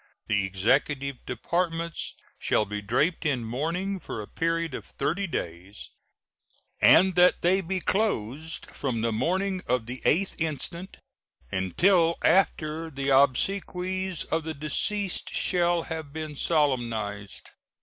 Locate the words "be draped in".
2.65-3.43